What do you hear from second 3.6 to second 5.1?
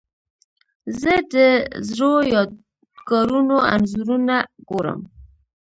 انځورونه ګورم.